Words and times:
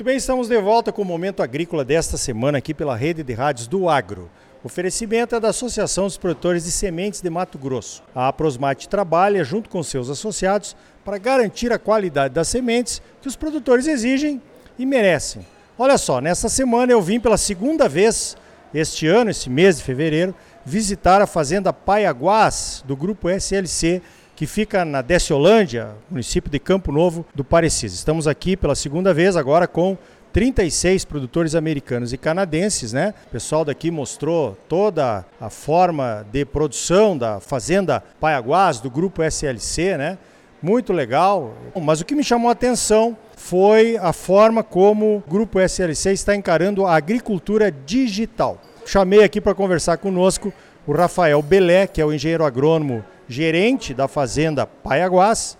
Muito 0.00 0.06
bem, 0.06 0.16
estamos 0.16 0.48
de 0.48 0.58
volta 0.58 0.90
com 0.90 1.02
o 1.02 1.04
Momento 1.04 1.42
Agrícola 1.42 1.84
desta 1.84 2.16
semana 2.16 2.56
aqui 2.56 2.72
pela 2.72 2.96
rede 2.96 3.22
de 3.22 3.34
rádios 3.34 3.66
do 3.66 3.86
Agro. 3.86 4.30
O 4.64 4.66
oferecimento 4.66 5.34
é 5.34 5.40
da 5.40 5.50
Associação 5.50 6.04
dos 6.04 6.16
Produtores 6.16 6.64
de 6.64 6.70
Sementes 6.70 7.20
de 7.20 7.28
Mato 7.28 7.58
Grosso. 7.58 8.02
A 8.14 8.28
Aprosmate 8.28 8.88
trabalha 8.88 9.44
junto 9.44 9.68
com 9.68 9.82
seus 9.82 10.08
associados 10.08 10.74
para 11.04 11.18
garantir 11.18 11.70
a 11.70 11.78
qualidade 11.78 12.32
das 12.32 12.48
sementes 12.48 13.02
que 13.20 13.28
os 13.28 13.36
produtores 13.36 13.86
exigem 13.86 14.40
e 14.78 14.86
merecem. 14.86 15.46
Olha 15.76 15.98
só, 15.98 16.18
nesta 16.18 16.48
semana 16.48 16.90
eu 16.90 17.02
vim 17.02 17.20
pela 17.20 17.36
segunda 17.36 17.86
vez 17.86 18.38
este 18.72 19.06
ano, 19.06 19.30
esse 19.30 19.50
mês 19.50 19.76
de 19.76 19.82
fevereiro, 19.82 20.34
visitar 20.64 21.20
a 21.20 21.26
fazenda 21.26 21.74
Paiaguás 21.74 22.82
do 22.86 22.96
grupo 22.96 23.28
SLC 23.28 24.00
que 24.40 24.46
fica 24.46 24.86
na 24.86 25.02
Desciolândia, 25.02 25.90
município 26.10 26.50
de 26.50 26.58
Campo 26.58 26.90
Novo 26.90 27.26
do 27.34 27.44
Parecis. 27.44 27.92
Estamos 27.92 28.26
aqui 28.26 28.56
pela 28.56 28.74
segunda 28.74 29.12
vez 29.12 29.36
agora 29.36 29.68
com 29.68 29.98
36 30.32 31.04
produtores 31.04 31.54
americanos 31.54 32.14
e 32.14 32.16
canadenses, 32.16 32.90
né? 32.90 33.12
O 33.26 33.32
pessoal 33.32 33.66
daqui 33.66 33.90
mostrou 33.90 34.56
toda 34.66 35.26
a 35.38 35.50
forma 35.50 36.24
de 36.32 36.46
produção 36.46 37.18
da 37.18 37.38
fazenda 37.38 38.02
Paiaguás 38.18 38.80
do 38.80 38.90
grupo 38.90 39.22
SLC, 39.22 39.98
né? 39.98 40.16
Muito 40.62 40.90
legal. 40.90 41.52
Mas 41.78 42.00
o 42.00 42.06
que 42.06 42.14
me 42.14 42.24
chamou 42.24 42.48
a 42.48 42.52
atenção 42.52 43.18
foi 43.36 43.98
a 43.98 44.14
forma 44.14 44.62
como 44.62 45.16
o 45.18 45.30
grupo 45.30 45.60
SLC 45.60 46.12
está 46.12 46.34
encarando 46.34 46.86
a 46.86 46.96
agricultura 46.96 47.70
digital. 47.70 48.58
Chamei 48.86 49.22
aqui 49.22 49.38
para 49.38 49.54
conversar 49.54 49.98
conosco 49.98 50.50
o 50.86 50.92
Rafael 50.92 51.42
Belé, 51.42 51.86
que 51.86 52.00
é 52.00 52.06
o 52.06 52.10
engenheiro 52.10 52.42
agrônomo 52.42 53.04
gerente 53.30 53.94
da 53.94 54.08
fazenda 54.08 54.66
Paiaguás, 54.66 55.56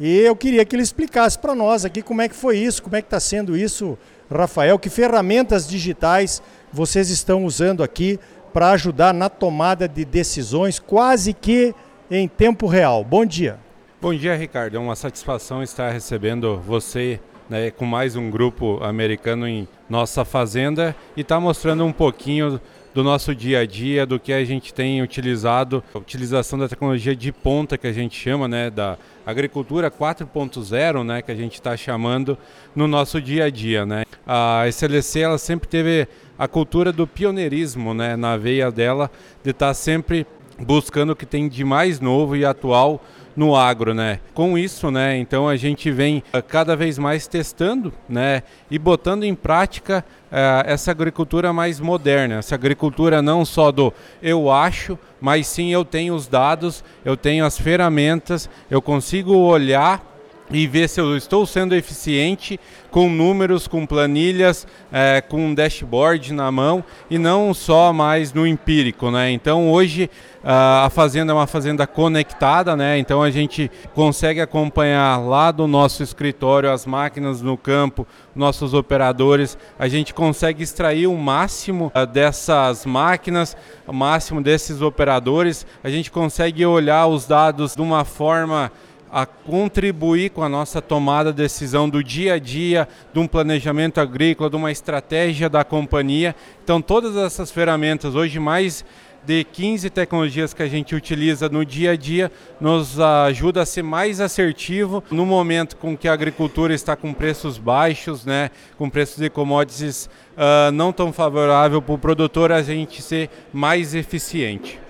e 0.00 0.20
eu 0.20 0.34
queria 0.34 0.64
que 0.64 0.74
ele 0.74 0.82
explicasse 0.82 1.38
para 1.38 1.54
nós 1.54 1.84
aqui 1.84 2.00
como 2.00 2.22
é 2.22 2.28
que 2.28 2.34
foi 2.34 2.56
isso, 2.56 2.82
como 2.82 2.96
é 2.96 3.02
que 3.02 3.06
está 3.06 3.20
sendo 3.20 3.54
isso, 3.54 3.98
Rafael, 4.30 4.78
que 4.78 4.88
ferramentas 4.88 5.68
digitais 5.68 6.42
vocês 6.72 7.10
estão 7.10 7.44
usando 7.44 7.82
aqui 7.82 8.18
para 8.54 8.70
ajudar 8.70 9.12
na 9.12 9.28
tomada 9.28 9.86
de 9.86 10.02
decisões 10.02 10.78
quase 10.78 11.34
que 11.34 11.74
em 12.10 12.26
tempo 12.26 12.66
real. 12.66 13.04
Bom 13.04 13.26
dia. 13.26 13.58
Bom 14.00 14.14
dia, 14.14 14.34
Ricardo. 14.34 14.76
É 14.76 14.80
uma 14.80 14.96
satisfação 14.96 15.62
estar 15.62 15.90
recebendo 15.90 16.58
você 16.58 17.20
né, 17.50 17.70
com 17.70 17.84
mais 17.84 18.16
um 18.16 18.30
grupo 18.30 18.82
americano 18.82 19.46
em 19.46 19.68
nossa 19.90 20.24
fazenda 20.24 20.96
e 21.14 21.20
estar 21.20 21.34
tá 21.34 21.40
mostrando 21.40 21.84
um 21.84 21.92
pouquinho 21.92 22.58
do 22.94 23.04
nosso 23.04 23.34
dia 23.34 23.60
a 23.60 23.66
dia, 23.66 24.04
do 24.04 24.18
que 24.18 24.32
a 24.32 24.44
gente 24.44 24.74
tem 24.74 25.02
utilizado, 25.02 25.82
a 25.94 25.98
utilização 25.98 26.58
da 26.58 26.68
tecnologia 26.68 27.14
de 27.14 27.32
ponta 27.32 27.78
que 27.78 27.86
a 27.86 27.92
gente 27.92 28.16
chama, 28.16 28.48
né, 28.48 28.70
da 28.70 28.98
agricultura 29.24 29.90
4.0, 29.90 31.04
né, 31.04 31.22
que 31.22 31.30
a 31.30 31.34
gente 31.34 31.54
está 31.54 31.76
chamando 31.76 32.36
no 32.74 32.88
nosso 32.88 33.20
dia 33.20 33.44
a 33.44 33.50
dia, 33.50 33.86
né. 33.86 34.04
A 34.26 34.64
SLC 34.68 35.20
ela 35.20 35.38
sempre 35.38 35.68
teve 35.68 36.08
a 36.38 36.48
cultura 36.48 36.92
do 36.92 37.06
pioneirismo, 37.06 37.94
né, 37.94 38.16
na 38.16 38.36
veia 38.36 38.70
dela, 38.70 39.10
de 39.42 39.50
estar 39.50 39.68
tá 39.68 39.74
sempre 39.74 40.26
buscando 40.58 41.10
o 41.10 41.16
que 41.16 41.26
tem 41.26 41.48
de 41.48 41.64
mais 41.64 42.00
novo 42.00 42.36
e 42.36 42.44
atual 42.44 43.02
no 43.36 43.56
agro, 43.56 43.94
né? 43.94 44.20
Com 44.34 44.58
isso, 44.58 44.90
né, 44.90 45.16
então 45.18 45.48
a 45.48 45.56
gente 45.56 45.90
vem 45.90 46.22
uh, 46.34 46.42
cada 46.42 46.76
vez 46.76 46.98
mais 46.98 47.26
testando, 47.26 47.92
né, 48.08 48.42
e 48.70 48.78
botando 48.78 49.24
em 49.24 49.34
prática 49.34 50.04
uh, 50.30 50.66
essa 50.66 50.90
agricultura 50.90 51.52
mais 51.52 51.80
moderna, 51.80 52.36
essa 52.36 52.54
agricultura 52.54 53.22
não 53.22 53.44
só 53.44 53.70
do 53.70 53.92
eu 54.22 54.50
acho, 54.50 54.98
mas 55.20 55.46
sim 55.46 55.72
eu 55.72 55.84
tenho 55.84 56.14
os 56.14 56.26
dados, 56.26 56.84
eu 57.04 57.16
tenho 57.16 57.44
as 57.44 57.58
ferramentas, 57.58 58.48
eu 58.70 58.80
consigo 58.82 59.34
olhar 59.34 60.09
e 60.50 60.66
ver 60.66 60.88
se 60.88 61.00
eu 61.00 61.16
estou 61.16 61.46
sendo 61.46 61.74
eficiente 61.74 62.58
com 62.90 63.08
números, 63.08 63.68
com 63.68 63.86
planilhas, 63.86 64.66
é, 64.92 65.20
com 65.20 65.46
um 65.46 65.54
dashboard 65.54 66.32
na 66.32 66.50
mão 66.50 66.84
e 67.08 67.18
não 67.18 67.54
só 67.54 67.92
mais 67.92 68.32
no 68.32 68.46
empírico, 68.46 69.10
né? 69.10 69.30
Então 69.30 69.70
hoje 69.70 70.10
a 70.42 70.88
fazenda 70.90 71.32
é 71.32 71.34
uma 71.34 71.46
fazenda 71.46 71.86
conectada, 71.86 72.74
né? 72.74 72.98
Então 72.98 73.22
a 73.22 73.30
gente 73.30 73.70
consegue 73.94 74.40
acompanhar 74.40 75.18
lá 75.18 75.50
do 75.50 75.66
nosso 75.66 76.02
escritório 76.02 76.70
as 76.70 76.86
máquinas 76.86 77.42
no 77.42 77.56
campo, 77.56 78.06
nossos 78.34 78.72
operadores, 78.72 79.58
a 79.78 79.86
gente 79.86 80.14
consegue 80.14 80.62
extrair 80.62 81.06
o 81.06 81.16
máximo 81.16 81.92
dessas 82.12 82.86
máquinas, 82.86 83.56
o 83.86 83.92
máximo 83.92 84.40
desses 84.40 84.80
operadores, 84.80 85.66
a 85.84 85.90
gente 85.90 86.10
consegue 86.10 86.64
olhar 86.64 87.06
os 87.06 87.26
dados 87.26 87.74
de 87.74 87.82
uma 87.82 88.04
forma 88.04 88.72
a 89.12 89.26
contribuir 89.26 90.30
com 90.30 90.42
a 90.42 90.48
nossa 90.48 90.80
tomada 90.80 91.32
de 91.32 91.42
decisão 91.42 91.88
do 91.88 92.02
dia 92.02 92.34
a 92.34 92.38
dia, 92.38 92.88
de 93.12 93.18
um 93.18 93.26
planejamento 93.26 94.00
agrícola, 94.00 94.48
de 94.48 94.56
uma 94.56 94.70
estratégia 94.70 95.48
da 95.48 95.64
companhia. 95.64 96.34
Então, 96.62 96.80
todas 96.80 97.16
essas 97.16 97.50
ferramentas, 97.50 98.14
hoje 98.14 98.38
mais 98.38 98.84
de 99.24 99.44
15 99.44 99.90
tecnologias 99.90 100.54
que 100.54 100.62
a 100.62 100.68
gente 100.68 100.94
utiliza 100.94 101.48
no 101.48 101.64
dia 101.64 101.92
a 101.92 101.96
dia, 101.96 102.32
nos 102.60 102.98
ajuda 102.98 103.62
a 103.62 103.66
ser 103.66 103.82
mais 103.82 104.20
assertivo 104.20 105.04
no 105.10 105.26
momento 105.26 105.76
com 105.76 105.96
que 105.96 106.08
a 106.08 106.12
agricultura 106.12 106.72
está 106.72 106.96
com 106.96 107.12
preços 107.12 107.58
baixos, 107.58 108.24
né, 108.24 108.50
com 108.78 108.88
preços 108.88 109.18
de 109.18 109.28
commodities 109.28 110.08
uh, 110.36 110.72
não 110.72 110.92
tão 110.92 111.12
favorável 111.12 111.82
para 111.82 111.94
o 111.94 111.98
produtor, 111.98 112.50
a 112.50 112.62
gente 112.62 113.02
ser 113.02 113.28
mais 113.52 113.94
eficiente. 113.94 114.80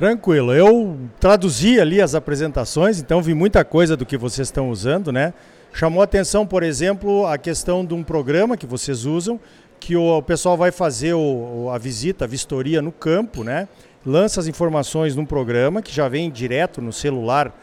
Tranquilo. 0.00 0.54
Eu 0.54 0.98
traduzi 1.20 1.78
ali 1.78 2.00
as 2.00 2.14
apresentações, 2.14 2.98
então 2.98 3.20
vi 3.20 3.34
muita 3.34 3.62
coisa 3.66 3.98
do 3.98 4.06
que 4.06 4.16
vocês 4.16 4.48
estão 4.48 4.70
usando, 4.70 5.12
né? 5.12 5.34
Chamou 5.74 6.02
atenção, 6.02 6.46
por 6.46 6.62
exemplo, 6.62 7.26
a 7.26 7.36
questão 7.36 7.84
de 7.84 7.92
um 7.92 8.02
programa 8.02 8.56
que 8.56 8.64
vocês 8.64 9.04
usam, 9.04 9.38
que 9.78 9.94
o 9.94 10.22
pessoal 10.22 10.56
vai 10.56 10.72
fazer 10.72 11.12
o, 11.12 11.68
a 11.70 11.76
visita, 11.76 12.24
a 12.24 12.26
vistoria 12.26 12.80
no 12.80 12.90
campo, 12.90 13.44
né? 13.44 13.68
Lança 14.02 14.40
as 14.40 14.46
informações 14.46 15.14
num 15.14 15.26
programa 15.26 15.82
que 15.82 15.94
já 15.94 16.08
vem 16.08 16.30
direto 16.30 16.80
no 16.80 16.94
celular, 16.94 17.54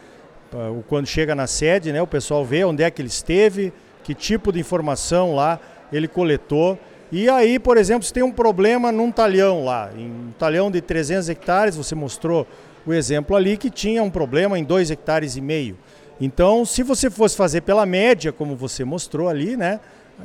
quando 0.85 1.07
chega 1.07 1.33
na 1.33 1.47
sede, 1.47 1.91
né? 1.91 2.03
O 2.03 2.07
pessoal 2.07 2.45
vê 2.45 2.63
onde 2.63 2.83
é 2.83 2.91
que 2.91 3.01
ele 3.01 3.09
esteve, 3.09 3.73
que 4.03 4.13
tipo 4.13 4.51
de 4.51 4.59
informação 4.59 5.33
lá 5.33 5.59
ele 5.91 6.07
coletou 6.07 6.77
e 7.11 7.29
aí, 7.29 7.57
por 7.57 7.77
exemplo, 7.77 8.03
se 8.03 8.11
tem 8.11 8.23
um 8.23 8.31
problema 8.31 8.91
num 8.91 9.11
talhão 9.11 9.63
lá, 9.63 9.89
em 9.95 10.05
um 10.05 10.33
talhão 10.37 10.69
de 10.69 10.81
300 10.81 11.29
hectares, 11.29 11.75
você 11.75 11.95
mostrou 11.95 12.45
o 12.85 12.93
exemplo 12.93 13.35
ali 13.35 13.57
que 13.57 13.69
tinha 13.69 14.03
um 14.03 14.09
problema 14.09 14.59
em 14.59 14.63
2 14.63 14.91
hectares 14.91 15.35
e 15.35 15.41
meio. 15.41 15.77
Então, 16.19 16.65
se 16.65 16.83
você 16.83 17.09
fosse 17.09 17.37
fazer 17.37 17.61
pela 17.61 17.85
média, 17.85 18.31
como 18.33 18.55
você 18.55 18.83
mostrou 18.83 19.29
ali, 19.29 19.55
né, 19.55 19.79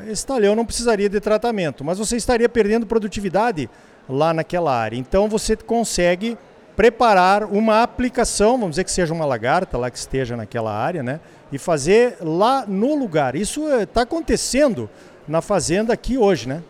esse 0.09 0.27
talhão 0.27 0.57
não 0.57 0.65
precisaria 0.65 1.09
de 1.09 1.21
tratamento, 1.21 1.85
mas 1.85 1.99
você 1.99 2.17
estaria 2.17 2.49
perdendo 2.49 2.87
produtividade 2.87 3.69
lá 4.09 4.33
naquela 4.33 4.75
área. 4.75 4.97
Então, 4.97 5.29
você 5.29 5.55
consegue 5.55 6.37
preparar 6.75 7.45
uma 7.45 7.83
aplicação, 7.83 8.53
vamos 8.53 8.71
dizer 8.71 8.85
que 8.85 8.91
seja 8.91 9.13
uma 9.13 9.27
lagarta 9.27 9.77
lá 9.77 9.91
que 9.91 9.99
esteja 9.99 10.37
naquela 10.37 10.73
área, 10.73 11.03
né, 11.03 11.21
e 11.53 11.59
fazer 11.59 12.17
lá 12.21 12.65
no 12.67 12.95
lugar. 12.95 13.37
Isso 13.37 13.69
está 13.69 14.01
eh, 14.01 14.05
acontecendo 14.05 14.89
na 15.29 15.43
fazenda 15.43 15.93
aqui 15.93 16.17
hoje, 16.17 16.49
né? 16.49 16.63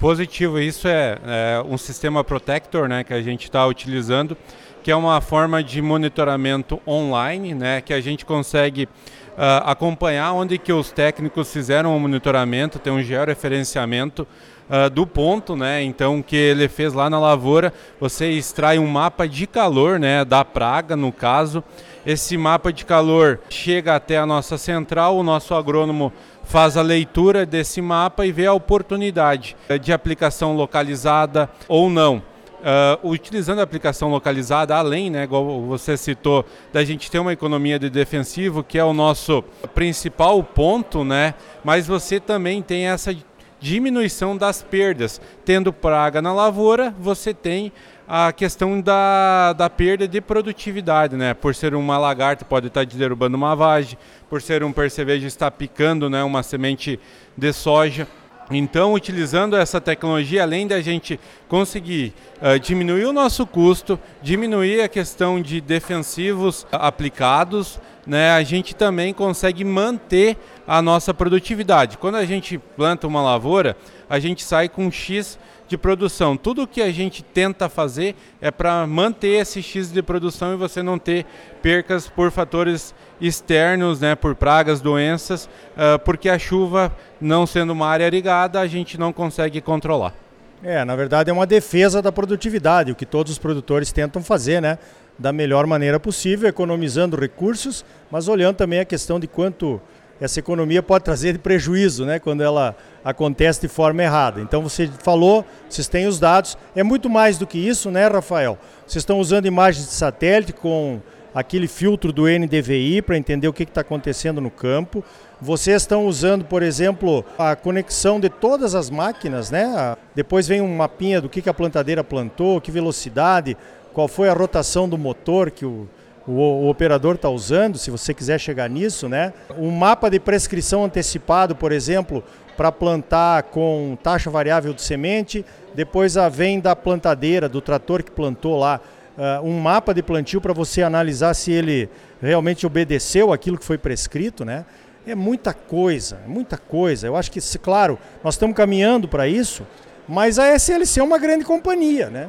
Positivo, 0.00 0.58
isso 0.58 0.88
é, 0.88 1.18
é 1.26 1.62
um 1.68 1.76
sistema 1.76 2.24
protector 2.24 2.88
né, 2.88 3.04
que 3.04 3.12
a 3.12 3.20
gente 3.20 3.44
está 3.44 3.66
utilizando, 3.66 4.34
que 4.82 4.90
é 4.90 4.96
uma 4.96 5.20
forma 5.20 5.62
de 5.62 5.82
monitoramento 5.82 6.80
online, 6.88 7.52
né, 7.52 7.82
que 7.82 7.92
a 7.92 8.00
gente 8.00 8.24
consegue 8.24 8.84
uh, 8.84 9.60
acompanhar 9.66 10.32
onde 10.32 10.56
que 10.56 10.72
os 10.72 10.90
técnicos 10.90 11.52
fizeram 11.52 11.94
o 11.94 12.00
monitoramento, 12.00 12.78
tem 12.78 12.90
um 12.90 13.02
georreferenciamento 13.02 14.26
uh, 14.70 14.88
do 14.88 15.06
ponto, 15.06 15.54
né, 15.54 15.82
então 15.82 16.22
que 16.22 16.34
ele 16.34 16.66
fez 16.66 16.94
lá 16.94 17.10
na 17.10 17.20
lavoura, 17.20 17.70
você 18.00 18.30
extrai 18.30 18.78
um 18.78 18.86
mapa 18.86 19.28
de 19.28 19.46
calor, 19.46 20.00
né, 20.00 20.24
da 20.24 20.42
praga 20.42 20.96
no 20.96 21.12
caso, 21.12 21.62
esse 22.04 22.36
mapa 22.36 22.72
de 22.72 22.84
calor 22.84 23.40
chega 23.48 23.94
até 23.94 24.18
a 24.18 24.26
nossa 24.26 24.56
central, 24.56 25.16
o 25.16 25.22
nosso 25.22 25.54
agrônomo 25.54 26.12
faz 26.44 26.76
a 26.76 26.82
leitura 26.82 27.46
desse 27.46 27.80
mapa 27.80 28.26
e 28.26 28.32
vê 28.32 28.46
a 28.46 28.52
oportunidade 28.52 29.56
de 29.80 29.92
aplicação 29.92 30.56
localizada 30.56 31.48
ou 31.68 31.88
não. 31.88 32.22
Uh, 32.60 33.08
utilizando 33.08 33.60
a 33.60 33.62
aplicação 33.62 34.10
localizada, 34.10 34.76
além, 34.76 35.08
né, 35.08 35.24
igual 35.24 35.62
você 35.62 35.96
citou, 35.96 36.44
da 36.70 36.84
gente 36.84 37.10
ter 37.10 37.18
uma 37.18 37.32
economia 37.32 37.78
de 37.78 37.88
defensivo, 37.88 38.62
que 38.62 38.78
é 38.78 38.84
o 38.84 38.92
nosso 38.92 39.42
principal 39.74 40.42
ponto, 40.42 41.02
né, 41.02 41.32
mas 41.64 41.86
você 41.86 42.20
também 42.20 42.60
tem 42.60 42.88
essa 42.88 43.16
diminuição 43.60 44.36
das 44.36 44.62
perdas. 44.62 45.20
Tendo 45.42 45.72
praga 45.72 46.20
na 46.20 46.34
lavoura, 46.34 46.94
você 46.98 47.32
tem 47.32 47.72
a 48.12 48.32
questão 48.32 48.80
da, 48.80 49.52
da 49.52 49.70
perda 49.70 50.08
de 50.08 50.20
produtividade, 50.20 51.14
né? 51.16 51.32
Por 51.32 51.54
ser 51.54 51.76
uma 51.76 51.96
lagarta, 51.96 52.44
pode 52.44 52.66
estar 52.66 52.84
derrubando 52.84 53.36
uma 53.36 53.54
vagem, 53.54 53.96
por 54.28 54.42
ser 54.42 54.64
um 54.64 54.72
percevejo, 54.72 55.28
está 55.28 55.48
picando 55.48 56.10
né, 56.10 56.20
uma 56.24 56.42
semente 56.42 56.98
de 57.36 57.52
soja. 57.52 58.08
Então, 58.50 58.94
utilizando 58.94 59.54
essa 59.54 59.80
tecnologia, 59.80 60.42
além 60.42 60.66
da 60.66 60.80
gente 60.80 61.20
conseguir 61.46 62.12
uh, 62.42 62.58
diminuir 62.58 63.04
o 63.04 63.12
nosso 63.12 63.46
custo, 63.46 63.96
diminuir 64.20 64.80
a 64.80 64.88
questão 64.88 65.40
de 65.40 65.60
defensivos 65.60 66.66
aplicados, 66.72 67.80
né, 68.04 68.32
a 68.32 68.42
gente 68.42 68.74
também 68.74 69.14
consegue 69.14 69.64
manter 69.64 70.36
a 70.66 70.82
nossa 70.82 71.14
produtividade. 71.14 71.96
Quando 71.96 72.16
a 72.16 72.24
gente 72.24 72.58
planta 72.58 73.06
uma 73.06 73.22
lavoura, 73.22 73.76
a 74.08 74.18
gente 74.18 74.42
sai 74.42 74.68
com 74.68 74.90
X 74.90 75.38
de 75.70 75.78
produção. 75.78 76.36
Tudo 76.36 76.66
que 76.66 76.82
a 76.82 76.90
gente 76.90 77.22
tenta 77.22 77.68
fazer 77.68 78.16
é 78.40 78.50
para 78.50 78.84
manter 78.88 79.40
esse 79.40 79.62
X 79.62 79.92
de 79.92 80.02
produção 80.02 80.52
e 80.52 80.56
você 80.56 80.82
não 80.82 80.98
ter 80.98 81.24
percas 81.62 82.08
por 82.08 82.32
fatores 82.32 82.92
externos, 83.20 84.00
né, 84.00 84.16
por 84.16 84.34
pragas, 84.34 84.80
doenças, 84.80 85.48
uh, 85.76 85.96
porque 86.04 86.28
a 86.28 86.40
chuva, 86.40 86.92
não 87.20 87.46
sendo 87.46 87.72
uma 87.72 87.86
área 87.86 88.08
irrigada, 88.08 88.58
a 88.58 88.66
gente 88.66 88.98
não 88.98 89.12
consegue 89.12 89.60
controlar. 89.60 90.12
É, 90.60 90.84
na 90.84 90.96
verdade 90.96 91.30
é 91.30 91.32
uma 91.32 91.46
defesa 91.46 92.02
da 92.02 92.10
produtividade, 92.10 92.90
o 92.90 92.96
que 92.96 93.06
todos 93.06 93.30
os 93.30 93.38
produtores 93.38 93.92
tentam 93.92 94.22
fazer, 94.24 94.60
né? 94.60 94.76
Da 95.16 95.32
melhor 95.32 95.66
maneira 95.68 96.00
possível, 96.00 96.48
economizando 96.48 97.16
recursos, 97.16 97.84
mas 98.10 98.26
olhando 98.26 98.56
também 98.56 98.80
a 98.80 98.84
questão 98.84 99.20
de 99.20 99.28
quanto 99.28 99.80
essa 100.20 100.38
economia 100.38 100.82
pode 100.82 101.04
trazer 101.04 101.38
prejuízo, 101.38 102.04
né, 102.04 102.18
quando 102.18 102.42
ela 102.42 102.76
acontece 103.04 103.62
de 103.62 103.68
forma 103.68 104.02
errada. 104.02 104.40
Então 104.40 104.62
você 104.62 104.88
falou, 105.02 105.44
vocês 105.68 105.88
têm 105.88 106.06
os 106.06 106.18
dados, 106.18 106.58
é 106.76 106.82
muito 106.82 107.08
mais 107.08 107.38
do 107.38 107.46
que 107.46 107.58
isso, 107.58 107.90
né, 107.90 108.06
Rafael? 108.06 108.58
Vocês 108.86 109.02
estão 109.02 109.18
usando 109.18 109.46
imagens 109.46 109.86
de 109.86 109.92
satélite 109.92 110.52
com 110.52 111.00
aquele 111.34 111.66
filtro 111.68 112.12
do 112.12 112.24
NDVI 112.26 113.02
para 113.02 113.16
entender 113.16 113.48
o 113.48 113.52
que 113.52 113.62
está 113.62 113.80
acontecendo 113.80 114.40
no 114.40 114.50
campo. 114.50 115.02
Vocês 115.40 115.82
estão 115.82 116.06
usando, 116.06 116.44
por 116.44 116.62
exemplo, 116.62 117.24
a 117.38 117.56
conexão 117.56 118.20
de 118.20 118.28
todas 118.28 118.74
as 118.74 118.90
máquinas, 118.90 119.50
né? 119.50 119.96
Depois 120.14 120.46
vem 120.46 120.60
um 120.60 120.76
mapinha 120.76 121.20
do 121.20 121.28
que 121.28 121.48
a 121.48 121.54
plantadeira 121.54 122.04
plantou, 122.04 122.60
que 122.60 122.70
velocidade, 122.70 123.56
qual 123.92 124.08
foi 124.08 124.28
a 124.28 124.34
rotação 124.34 124.88
do 124.88 124.98
motor 124.98 125.50
que 125.50 125.64
o, 125.64 125.88
o, 126.30 126.64
o 126.64 126.68
operador 126.68 127.16
está 127.16 127.28
usando, 127.28 127.76
se 127.76 127.90
você 127.90 128.14
quiser 128.14 128.38
chegar 128.38 128.70
nisso, 128.70 129.08
né? 129.08 129.32
Um 129.58 129.70
mapa 129.70 130.08
de 130.08 130.20
prescrição 130.20 130.84
antecipado, 130.84 131.56
por 131.56 131.72
exemplo, 131.72 132.22
para 132.56 132.70
plantar 132.70 133.44
com 133.44 133.96
taxa 134.02 134.30
variável 134.30 134.72
de 134.72 134.82
semente, 134.82 135.44
depois 135.74 136.16
a 136.16 136.28
vem 136.28 136.60
da 136.60 136.76
plantadeira, 136.76 137.48
do 137.48 137.60
trator 137.60 138.02
que 138.02 138.10
plantou 138.10 138.58
lá, 138.58 138.80
uh, 139.16 139.44
um 139.44 139.58
mapa 139.60 139.92
de 139.92 140.02
plantio 140.02 140.40
para 140.40 140.52
você 140.52 140.82
analisar 140.82 141.34
se 141.34 141.50
ele 141.50 141.88
realmente 142.20 142.66
obedeceu 142.66 143.32
aquilo 143.32 143.58
que 143.58 143.64
foi 143.64 143.78
prescrito, 143.78 144.44
né? 144.44 144.64
É 145.06 145.14
muita 145.14 145.54
coisa, 145.54 146.20
muita 146.26 146.58
coisa. 146.58 147.06
Eu 147.06 147.16
acho 147.16 147.30
que, 147.30 147.40
claro, 147.58 147.98
nós 148.22 148.34
estamos 148.34 148.54
caminhando 148.54 149.08
para 149.08 149.26
isso, 149.26 149.66
mas 150.06 150.38
a 150.38 150.54
SLC 150.54 151.00
é 151.00 151.02
uma 151.02 151.18
grande 151.18 151.44
companhia, 151.44 152.10
né? 152.10 152.28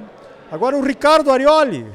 Agora 0.52 0.76
o 0.76 0.84
Ricardo 0.84 1.32
Arioli, 1.32 1.86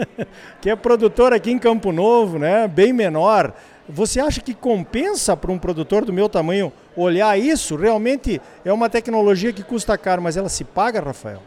que 0.60 0.68
é 0.68 0.76
produtor 0.76 1.32
aqui 1.32 1.50
em 1.50 1.58
Campo 1.58 1.90
Novo, 1.90 2.38
né, 2.38 2.68
bem 2.68 2.92
menor. 2.92 3.54
Você 3.88 4.20
acha 4.20 4.42
que 4.42 4.52
compensa 4.52 5.34
para 5.34 5.50
um 5.50 5.58
produtor 5.58 6.04
do 6.04 6.12
meu 6.12 6.28
tamanho 6.28 6.70
olhar 6.94 7.38
isso? 7.38 7.76
Realmente 7.76 8.42
é 8.62 8.70
uma 8.70 8.90
tecnologia 8.90 9.54
que 9.54 9.62
custa 9.62 9.96
caro, 9.96 10.20
mas 10.20 10.36
ela 10.36 10.50
se 10.50 10.64
paga, 10.64 11.00
Rafael? 11.00 11.42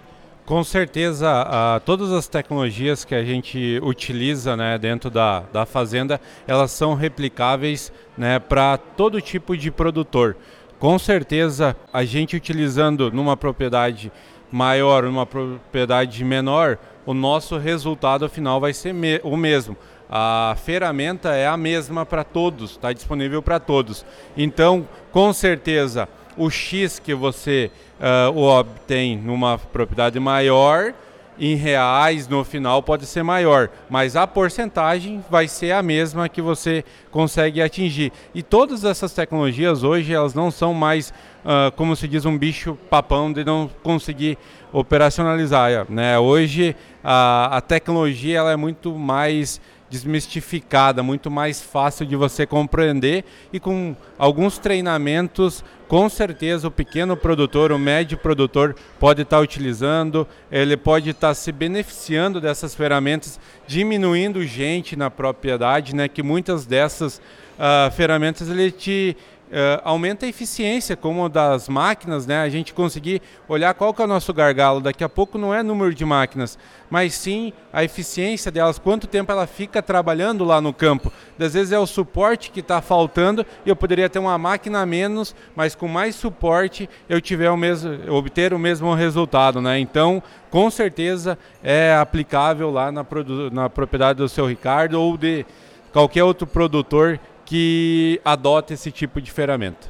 Com 0.47 0.63
certeza, 0.63 1.45
todas 1.85 2.11
as 2.11 2.27
tecnologias 2.27 3.05
que 3.05 3.13
a 3.13 3.23
gente 3.23 3.79
utiliza 3.83 4.57
né, 4.57 4.79
dentro 4.79 5.11
da, 5.11 5.41
da 5.53 5.63
fazenda, 5.65 6.19
elas 6.47 6.71
são 6.71 6.95
replicáveis 6.95 7.91
né, 8.17 8.39
para 8.39 8.77
todo 8.77 9.21
tipo 9.21 9.55
de 9.55 9.69
produtor. 9.69 10.35
Com 10.79 10.97
certeza, 10.97 11.75
a 11.91 12.03
gente 12.03 12.35
utilizando 12.35 13.11
numa 13.11 13.35
propriedade 13.35 14.11
maior, 14.51 15.03
numa 15.03 15.25
propriedade 15.25 16.23
menor, 16.23 16.77
o 17.05 17.13
nosso 17.13 17.57
resultado 17.57 18.27
final 18.29 18.59
vai 18.59 18.73
ser 18.73 18.93
me 18.93 19.19
o 19.23 19.37
mesmo. 19.37 19.77
A 20.09 20.55
ferramenta 20.63 21.35
é 21.35 21.47
a 21.47 21.57
mesma 21.57 22.05
para 22.05 22.23
todos, 22.23 22.71
está 22.71 22.93
disponível 22.93 23.41
para 23.41 23.59
todos. 23.59 24.05
Então, 24.37 24.87
com 25.11 25.33
certeza, 25.33 26.07
o 26.37 26.49
X 26.49 26.99
que 26.99 27.13
você 27.13 27.71
uh, 27.99 28.37
obtém 28.37 29.17
numa 29.17 29.57
propriedade 29.57 30.19
maior 30.19 30.93
em 31.39 31.55
reais 31.55 32.27
no 32.27 32.43
final 32.43 32.81
pode 32.81 33.05
ser 33.05 33.23
maior, 33.23 33.69
mas 33.89 34.15
a 34.15 34.25
porcentagem 34.25 35.23
vai 35.29 35.47
ser 35.47 35.71
a 35.71 35.83
mesma 35.83 36.27
que 36.27 36.41
você 36.41 36.83
consegue 37.11 37.61
atingir. 37.61 38.11
E 38.33 38.41
todas 38.41 38.83
essas 38.83 39.13
tecnologias 39.13 39.83
hoje 39.83 40.13
elas 40.13 40.33
não 40.33 40.49
são 40.49 40.73
mais, 40.73 41.13
uh, 41.45 41.71
como 41.75 41.95
se 41.95 42.07
diz, 42.07 42.25
um 42.25 42.37
bicho 42.37 42.77
papão 42.89 43.31
de 43.31 43.43
não 43.43 43.69
conseguir 43.83 44.37
operacionalizar. 44.71 45.85
Né? 45.89 46.17
Hoje 46.19 46.75
a, 47.03 47.57
a 47.57 47.61
tecnologia 47.61 48.39
ela 48.39 48.51
é 48.51 48.55
muito 48.55 48.93
mais 48.93 49.61
desmistificada, 49.89 51.01
muito 51.01 51.31
mais 51.31 51.61
fácil 51.61 52.05
de 52.05 52.15
você 52.15 52.45
compreender 52.45 53.23
e 53.51 53.59
com 53.59 53.95
alguns 54.17 54.57
treinamentos, 54.57 55.63
com 55.87 56.09
certeza 56.09 56.67
o 56.67 56.71
pequeno 56.71 57.15
produtor, 57.15 57.71
o 57.71 57.79
médio 57.79 58.17
produtor 58.17 58.75
pode 58.99 59.21
estar 59.21 59.39
utilizando, 59.39 60.27
ele 60.51 60.75
pode 60.75 61.11
estar 61.11 61.33
se 61.33 61.51
beneficiando 61.51 62.41
dessas 62.41 62.75
ferramentas, 62.75 63.39
diminuindo 63.65 64.45
gente 64.45 64.95
na 64.95 65.09
propriedade, 65.09 65.95
né, 65.95 66.07
que 66.07 66.21
muitas 66.21 66.65
dessas 66.65 67.21
uh, 67.57 67.91
ferramentas 67.91 68.49
ele 68.49 68.71
te 68.71 69.15
Uh, 69.47 69.79
aumenta 69.85 70.25
a 70.25 70.29
eficiência 70.29 70.97
como 70.97 71.29
das 71.29 71.69
máquinas, 71.69 72.27
né? 72.27 72.41
A 72.41 72.49
gente 72.49 72.73
conseguir 72.73 73.21
olhar 73.47 73.73
qual 73.73 73.93
que 73.93 74.01
é 74.01 74.05
o 74.05 74.07
nosso 74.07 74.33
gargalo. 74.33 74.81
Daqui 74.81 75.05
a 75.05 75.09
pouco 75.09 75.37
não 75.37 75.53
é 75.53 75.63
número 75.63 75.93
de 75.93 76.03
máquinas, 76.03 76.59
mas 76.89 77.13
sim 77.13 77.53
a 77.71 77.81
eficiência 77.81 78.51
delas, 78.51 78.77
quanto 78.77 79.07
tempo 79.07 79.31
ela 79.31 79.47
fica 79.47 79.81
trabalhando 79.81 80.43
lá 80.43 80.59
no 80.59 80.73
campo. 80.73 81.13
Às 81.39 81.53
vezes 81.53 81.71
é 81.71 81.79
o 81.79 81.87
suporte 81.87 82.51
que 82.51 82.59
está 82.59 82.81
faltando 82.81 83.45
e 83.65 83.69
eu 83.69 83.75
poderia 83.75 84.09
ter 84.09 84.19
uma 84.19 84.37
máquina 84.37 84.81
a 84.81 84.85
menos, 84.85 85.33
mas 85.55 85.75
com 85.75 85.87
mais 85.87 86.15
suporte 86.15 86.89
eu 87.07 87.21
tiver 87.21 87.49
o 87.49 87.55
mesmo, 87.55 87.89
obter 88.13 88.53
o 88.53 88.59
mesmo 88.59 88.93
resultado, 88.93 89.61
né? 89.61 89.79
Então, 89.79 90.21
com 90.49 90.69
certeza 90.69 91.37
é 91.63 91.95
aplicável 91.95 92.69
lá 92.69 92.91
na, 92.91 93.05
na 93.51 93.69
propriedade 93.69 94.17
do 94.17 94.27
seu 94.27 94.45
Ricardo 94.45 94.95
ou 94.95 95.15
de 95.15 95.45
qualquer 95.93 96.25
outro 96.25 96.45
produtor 96.45 97.17
que 97.47 98.19
adota 98.25 98.73
esse 98.73 98.91
tipo 98.91 99.21
de 99.21 99.31
ferramenta. 99.31 99.87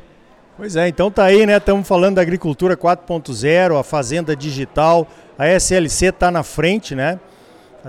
Pois 0.55 0.75
é, 0.75 0.87
então 0.87 1.09
tá 1.09 1.23
aí, 1.23 1.43
né? 1.43 1.57
Estamos 1.57 1.87
falando 1.87 2.17
da 2.17 2.21
agricultura 2.21 2.77
4.0, 2.77 3.79
a 3.79 3.83
fazenda 3.83 4.35
digital, 4.35 5.07
a 5.37 5.47
SLC 5.47 6.09
está 6.09 6.29
na 6.29 6.43
frente, 6.43 6.93
né? 6.93 7.19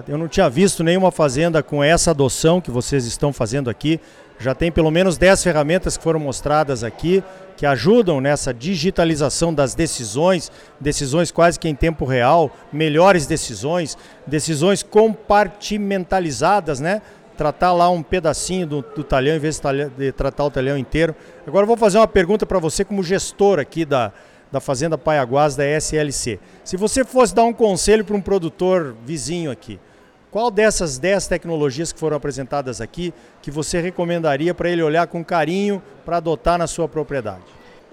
Eu 0.09 0.17
não 0.17 0.27
tinha 0.27 0.49
visto 0.49 0.83
nenhuma 0.83 1.11
fazenda 1.11 1.63
com 1.63 1.85
essa 1.85 2.13
adoção 2.13 2.63
que 2.63 2.71
vocês 2.71 3.05
estão 3.05 3.31
fazendo 3.31 3.69
aqui. 3.69 4.01
Já 4.39 4.55
tem 4.55 4.73
pelo 4.73 4.91
menos 4.91 5.19
10 5.19 5.43
ferramentas 5.43 5.99
que 5.99 6.03
foram 6.03 6.21
mostradas 6.21 6.83
aqui 6.83 7.23
que 7.59 7.67
ajudam 7.67 8.21
nessa 8.21 8.55
digitalização 8.55 9.53
das 9.53 9.75
decisões, 9.75 10.53
decisões 10.79 11.33
quase 11.33 11.59
que 11.59 11.69
em 11.69 11.75
tempo 11.75 12.05
real, 12.05 12.53
melhores 12.73 13.27
decisões, 13.27 13.99
decisões 14.25 14.81
compartimentalizadas, 14.85 16.79
né? 16.79 17.03
Tratar 17.39 17.73
lá 17.73 17.89
um 17.89 18.03
pedacinho 18.03 18.67
do, 18.67 18.83
do 18.83 19.05
talhão 19.05 19.37
em 19.37 19.39
vez 19.39 19.63
de, 19.97 20.11
tratar 20.11 20.45
o 20.45 20.51
talhão 20.51 20.77
inteiro. 20.77 21.15
Agora 21.47 21.65
vou 21.65 21.77
fazer 21.77 21.97
uma 21.97 22.09
pergunta 22.09 22.45
para 22.45 22.59
você 22.59 22.85
como 22.85 23.01
gestor 23.01 23.61
aqui 23.61 23.85
da, 23.85 24.13
da 24.51 24.59
Fazenda 24.61 24.99
Paiaguás 24.99 25.55
da 25.55 25.65
SLC. 25.65 26.41
Se 26.65 26.77
você 26.77 27.05
fosse 27.05 27.33
dar 27.33 27.45
um 27.45 27.53
conselho 27.53 28.05
para 28.05 28.17
um 28.17 28.21
produtor 28.21 28.97
vizinho 29.07 29.53
aqui, 29.53 29.79
qual 30.33 30.51
dessas 30.51 30.99
10 30.99 31.29
tecnologias 31.29 31.93
que 31.93 32.01
foram 32.01 32.17
apresentadas 32.17 32.81
aqui 32.81 33.15
que 33.41 33.53
você 33.53 33.81
recomendaria 33.81 34.53
para 34.53 34.69
ele 34.69 34.83
olhar 34.83 35.07
com 35.07 35.25
carinho 35.25 35.81
para 36.05 36.17
adotar 36.17 36.59
na 36.59 36.67
sua 36.67 36.89
propriedade? 36.89 37.45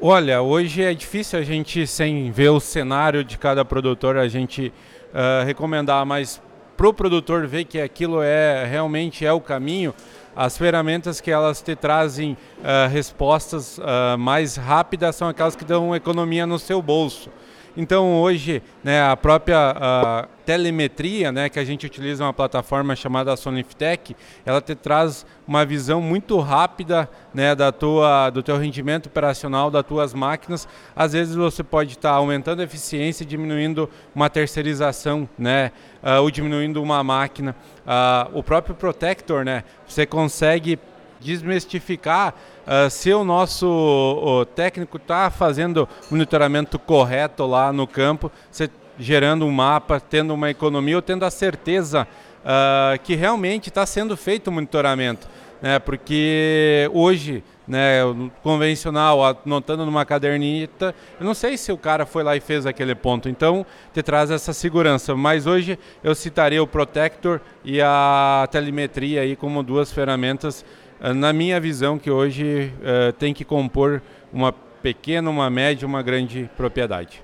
Olha, 0.02 0.42
hoje 0.42 0.84
é 0.84 0.94
difícil 0.94 1.38
a 1.38 1.44
gente, 1.44 1.86
sem 1.86 2.32
ver 2.32 2.50
o 2.50 2.60
cenário 2.60 3.24
de 3.24 3.38
cada 3.38 3.64
produtor, 3.64 4.18
a 4.18 4.28
gente 4.28 4.74
uh, 5.14 5.46
recomendar, 5.46 6.04
mas 6.04 6.42
para 6.76 6.88
o 6.88 6.94
produtor 6.94 7.48
ver 7.48 7.66
que 7.66 7.80
aquilo 7.80 8.22
é 8.22 8.66
realmente 8.66 9.26
é 9.26 9.32
o 9.32 9.40
caminho, 9.40 9.94
as 10.36 10.58
ferramentas 10.58 11.22
que 11.22 11.32
elas 11.32 11.62
te 11.62 11.76
trazem 11.76 12.34
uh, 12.34 12.90
respostas 12.92 13.78
uh, 13.78 14.18
mais 14.18 14.58
rápidas 14.58 15.16
são 15.16 15.30
aquelas 15.30 15.56
que 15.56 15.64
dão 15.64 15.96
economia 15.96 16.46
no 16.46 16.60
seu 16.60 16.82
bolso. 16.82 17.30
Então 17.78 18.16
hoje, 18.16 18.64
né, 18.84 19.04
a 19.04 19.18
própria 19.18 20.28
telemetria, 20.46 21.32
né, 21.32 21.50
que 21.50 21.60
a 21.60 21.66
gente 21.66 21.86
utiliza 21.86 22.24
uma 22.24 22.34
plataforma 22.34 22.96
chamada 22.96 23.36
Soniftech, 23.36 24.16
ela 24.46 24.62
te 24.62 24.76
traz 24.76 25.26
uma 25.48 25.66
visão 25.66 26.00
muito 26.00 26.40
rápida, 26.40 27.10
né, 27.34 27.56
da 27.56 27.72
tua, 27.72 28.30
do 28.30 28.42
teu 28.42 28.58
rendimento 28.58 29.08
operacional 29.08 29.70
das 29.70 29.86
tuas 29.86 30.14
máquinas. 30.14 30.68
Às 30.96 31.14
vezes 31.14 31.36
você 31.36 31.64
pode 31.64 31.94
estar 31.94 32.12
tá 32.12 32.16
aumentando 32.16 32.62
a 32.62 32.64
eficiência, 32.64 33.26
diminuindo 33.26 33.90
uma 34.14 34.30
terceirização, 34.30 35.28
né, 35.38 35.72
uh, 36.04 36.22
ou 36.22 36.32
diminuindo 36.32 36.82
uma 36.82 37.04
máquina. 37.04 37.56
Uh, 37.86 38.40
o 38.40 38.44
próprio 38.44 38.76
Protector, 38.76 39.44
né, 39.44 39.64
você 39.88 40.06
consegue 40.06 40.80
desmistificar 41.20 42.34
uh, 42.66 42.90
se 42.90 43.14
o 43.14 43.24
nosso 43.24 43.68
o 43.68 44.46
técnico 44.46 44.98
está 44.98 45.30
fazendo 45.30 45.88
monitoramento 46.10 46.78
correto 46.78 47.46
lá 47.46 47.72
no 47.72 47.88
campo, 47.88 48.32
se, 48.52 48.70
gerando 48.98 49.46
um 49.46 49.52
mapa, 49.52 50.00
tendo 50.00 50.34
uma 50.34 50.50
economia 50.50 50.96
ou 50.96 51.02
tendo 51.02 51.26
a 51.26 51.32
certeza 51.32 52.08
uh, 52.44 53.00
que 53.04 53.16
realmente 53.16 53.70
está 53.70 53.86
sendo 53.86 54.16
feito 54.16 54.48
o 54.48 54.52
monitoramento. 54.52 55.28
Né? 55.62 55.80
Porque 55.80 56.90
hoje 56.94 57.44
né, 57.68 58.02
convencional, 58.44 59.24
anotando 59.24 59.86
numa 59.86 60.06
cadernita. 60.06 60.94
Eu 61.20 61.26
não 61.26 61.34
sei 61.34 61.58
se 61.58 61.72
o 61.72 61.78
cara 61.78 62.06
foi 62.06 62.24
lá 62.24 62.36
e 62.36 62.40
fez 62.40 62.66
aquele 62.66 62.94
ponto. 62.94 63.28
Então, 63.28 63.66
te 63.94 64.04
traz 64.04 64.30
essa 64.32 64.54
segurança. 64.54 65.16
Mas 65.16 65.48
hoje 65.48 65.80
eu 66.04 66.14
citaria 66.14 66.62
o 66.62 66.68
Protector 66.68 67.42
e 67.64 67.82
a 67.82 68.48
telemetria 68.52 69.22
aí 69.22 69.36
como 69.36 69.64
duas 69.64 69.92
ferramentas, 69.92 70.64
na 71.00 71.34
minha 71.34 71.60
visão, 71.60 71.98
que 71.98 72.10
hoje 72.10 72.74
uh, 72.80 73.12
tem 73.14 73.34
que 73.34 73.44
compor 73.44 74.02
uma 74.32 74.52
pequena, 74.82 75.30
uma 75.30 75.50
média, 75.50 75.86
uma 75.88 76.02
grande 76.02 76.50
propriedade. 76.56 77.24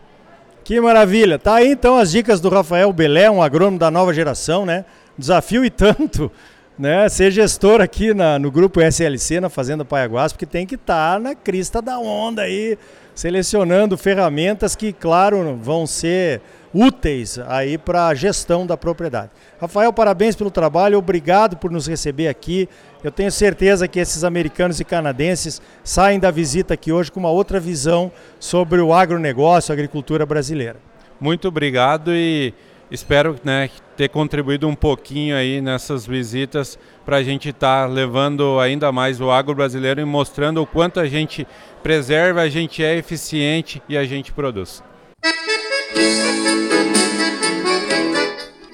Que 0.63 0.79
maravilha! 0.79 1.39
Tá 1.39 1.55
aí 1.55 1.71
então 1.71 1.97
as 1.97 2.11
dicas 2.11 2.39
do 2.39 2.49
Rafael 2.49 2.91
Belé, 2.93 3.29
um 3.29 3.41
agrônomo 3.41 3.79
da 3.79 3.89
nova 3.89 4.13
geração, 4.13 4.65
né? 4.65 4.85
Desafio 5.17 5.65
e 5.65 5.69
tanto 5.69 6.31
né, 6.77 7.07
ser 7.09 7.31
gestor 7.31 7.81
aqui 7.81 8.13
na, 8.13 8.39
no 8.39 8.49
grupo 8.49 8.81
SLC, 8.81 9.39
na 9.39 9.49
Fazenda 9.49 9.85
Paiaguás, 9.85 10.33
porque 10.33 10.45
tem 10.45 10.65
que 10.65 10.75
estar 10.75 11.13
tá 11.13 11.19
na 11.19 11.35
crista 11.35 11.81
da 11.81 11.99
onda 11.99 12.43
aí, 12.43 12.77
selecionando 13.13 13.97
ferramentas 13.97 14.75
que, 14.75 14.93
claro, 14.93 15.57
vão 15.61 15.85
ser 15.85 16.41
úteis 16.73 17.37
aí 17.47 17.77
para 17.77 18.07
a 18.07 18.15
gestão 18.15 18.65
da 18.65 18.77
propriedade. 18.77 19.29
Rafael, 19.59 19.91
parabéns 19.91 20.35
pelo 20.35 20.49
trabalho, 20.49 20.97
obrigado 20.97 21.57
por 21.57 21.69
nos 21.69 21.87
receber 21.87 22.27
aqui. 22.27 22.67
Eu 23.03 23.11
tenho 23.11 23.31
certeza 23.31 23.87
que 23.87 23.99
esses 23.99 24.23
americanos 24.23 24.79
e 24.79 24.85
canadenses 24.85 25.59
saem 25.83 26.19
da 26.19 26.29
visita 26.29 26.75
aqui 26.75 26.91
hoje 26.91 27.11
com 27.11 27.19
uma 27.19 27.31
outra 27.31 27.59
visão 27.59 28.11
sobre 28.39 28.79
o 28.79 28.93
agronegócio, 28.93 29.71
a 29.71 29.73
agricultura 29.73 30.23
brasileira. 30.23 30.77
Muito 31.19 31.47
obrigado 31.47 32.13
e 32.13 32.53
espero 32.91 33.35
né, 33.43 33.71
ter 33.97 34.09
contribuído 34.09 34.67
um 34.67 34.75
pouquinho 34.75 35.35
aí 35.35 35.61
nessas 35.61 36.05
visitas 36.05 36.77
para 37.03 37.17
a 37.17 37.23
gente 37.23 37.49
estar 37.49 37.87
tá 37.87 37.91
levando 37.91 38.59
ainda 38.59 38.91
mais 38.91 39.19
o 39.19 39.31
agro 39.31 39.55
brasileiro 39.55 39.99
e 39.99 40.05
mostrando 40.05 40.61
o 40.61 40.67
quanto 40.67 40.99
a 40.99 41.07
gente 41.07 41.47
preserva, 41.81 42.41
a 42.41 42.49
gente 42.49 42.83
é 42.83 42.95
eficiente 42.95 43.81
e 43.89 43.97
a 43.97 44.05
gente 44.05 44.31
produz. 44.31 44.83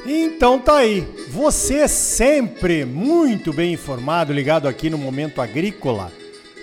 Então 0.05 0.59
tá 0.59 0.77
aí. 0.77 1.16
Você 1.29 1.89
sempre 1.89 2.85
muito 2.85 3.51
bem 3.51 3.73
informado, 3.73 4.31
ligado 4.31 4.65
aqui 4.65 4.89
no 4.89 4.97
Momento 4.97 5.41
Agrícola. 5.41 6.09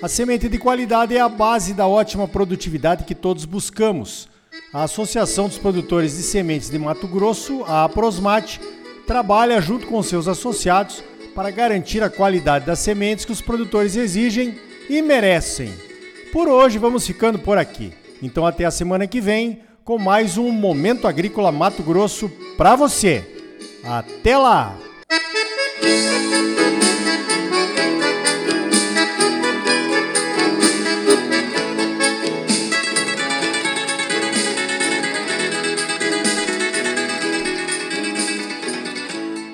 A 0.03 0.09
semente 0.09 0.49
de 0.49 0.59
qualidade 0.59 1.15
é 1.15 1.21
a 1.21 1.29
base 1.29 1.75
da 1.75 1.87
ótima 1.87 2.27
produtividade 2.27 3.05
que 3.05 3.15
todos 3.15 3.45
buscamos. 3.45 4.27
A 4.73 4.85
Associação 4.85 5.49
dos 5.49 5.59
Produtores 5.59 6.17
de 6.17 6.23
Sementes 6.23 6.71
de 6.71 6.79
Mato 6.79 7.07
Grosso, 7.07 7.63
a 7.65 7.87
Prosmate, 7.91 8.59
trabalha 9.07 9.61
junto 9.61 9.87
com 9.87 10.03
seus 10.03 10.27
associados 10.27 11.05
para 11.35 11.51
garantir 11.51 12.03
a 12.03 12.09
qualidade 12.09 12.65
das 12.65 12.79
sementes 12.79 13.27
que 13.27 13.33
os 13.33 13.43
produtores 13.43 13.97
exigem 13.97 14.55
e 14.89 15.03
merecem. 15.03 15.75
Por 16.33 16.49
hoje 16.49 16.79
vamos 16.79 17.07
ficando 17.07 17.39
por 17.39 17.59
aqui. 17.59 17.93
Então 18.23 18.47
até 18.47 18.65
a 18.65 18.71
semana 18.71 19.07
que 19.07 19.21
vem 19.21 19.61
com 19.85 19.99
mais 19.99 20.39
um 20.39 20.51
Momento 20.51 21.07
Agrícola 21.07 21.53
Mato 21.53 21.83
Grosso 21.83 22.33
para 22.57 22.75
você. 22.75 23.34
Até 23.87 24.39
lá! 24.39 24.75